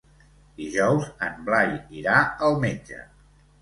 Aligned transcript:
Dijous 0.61 1.05
en 1.29 1.37
Blai 1.51 1.79
irà 2.01 2.19
al 2.51 2.61
metge. 2.69 3.09